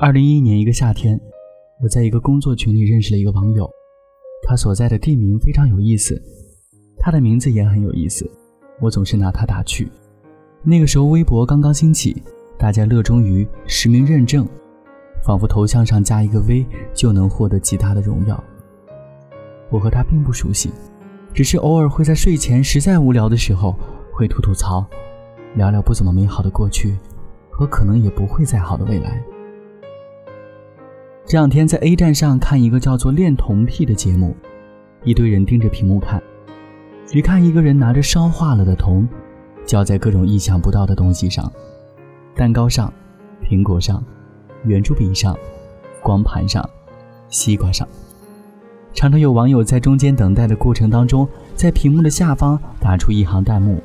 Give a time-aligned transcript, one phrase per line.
[0.00, 1.20] 二零一一年一个夏天，
[1.82, 3.68] 我在一个工作群里认识了一个网友，
[4.46, 6.22] 他所在的地名非常有意思，
[7.00, 8.24] 他的名字也很有意思，
[8.80, 9.90] 我总是拿他打趣。
[10.62, 12.22] 那个时候微博刚刚兴起，
[12.56, 14.46] 大家热衷于实名认证，
[15.24, 18.40] 仿佛头像上加一个 V 就能获得极大的荣耀。
[19.68, 20.70] 我和他并不熟悉，
[21.34, 23.74] 只是偶尔会在睡前实在无聊的时候
[24.12, 24.86] 会吐吐槽，
[25.56, 26.96] 聊聊不怎么美好的过去
[27.50, 29.20] 和可能也不会再好的未来。
[31.28, 34.34] 这两天在 A 站上看一个叫做“恋童癖”的节目，
[35.04, 36.22] 一堆人盯着屏幕看，
[37.06, 39.06] 只看一个人拿着烧化了的铜，
[39.66, 41.52] 浇在各种意想不到的东西上：
[42.34, 42.90] 蛋糕上、
[43.44, 44.02] 苹果上、
[44.64, 45.36] 圆珠笔上、
[46.02, 46.66] 光盘上、
[47.28, 47.86] 西瓜上。
[48.94, 53.82] 常常有网友在中间等待的过程当中，在屏幕的下方打出一行弹幕：“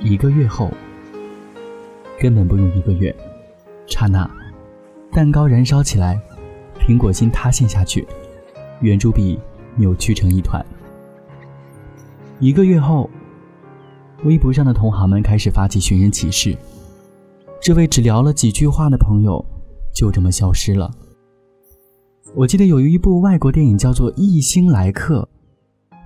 [0.00, 0.70] 一个月后，
[2.18, 3.14] 根本不用一个月，
[3.86, 4.26] 刹那，
[5.12, 6.18] 蛋糕燃烧起来，
[6.84, 8.06] 苹果心塌陷下去，
[8.80, 9.38] 圆珠笔
[9.76, 10.64] 扭曲成一团。”
[12.40, 13.08] 一个月后，
[14.24, 16.56] 微博上的同行们开始发起寻人启事，
[17.60, 19.44] 这位只聊了几句话的朋友，
[19.94, 20.90] 就这么消失了。
[22.34, 25.28] 我记得有一部外国电影叫做《异星来客》，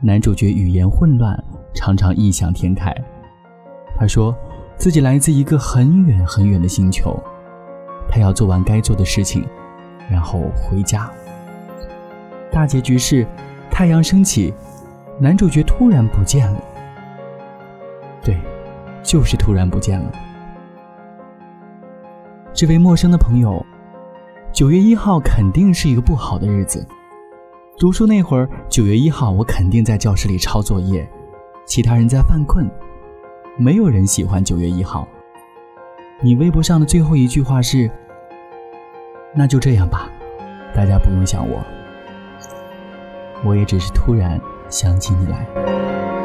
[0.02, 2.94] 男主角语言混乱，常常异想天开。
[3.98, 4.36] 他说
[4.76, 7.18] 自己来自一个很远很远的星球，
[8.10, 9.42] 他要做完该做的事情，
[10.10, 11.10] 然后回家。
[12.50, 13.26] 大结局是
[13.70, 14.52] 太阳升起，
[15.20, 16.62] 男主角突然不见了。
[18.22, 18.36] 对，
[19.02, 20.12] 就是突然不见了。
[22.52, 23.64] 这位陌生的朋友。
[24.52, 26.86] 九月一号肯定是一个不好的日子。
[27.78, 31.06] 读书那会儿，九月一号我肯定在教室里抄作业，
[31.66, 32.66] 其他人在犯困，
[33.58, 35.06] 没有人喜欢九月一号。
[36.22, 37.90] 你微博上的最后一句话是
[39.38, 40.08] ：“那就这样吧，
[40.74, 41.62] 大家不用想我，
[43.44, 46.15] 我也只是突然想起你来。